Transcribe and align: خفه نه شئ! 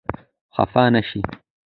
خفه 0.55 0.83
نه 0.93 1.01
شئ! 1.07 1.19